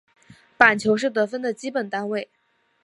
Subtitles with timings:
[0.57, 2.27] 板球是得分的基本单位。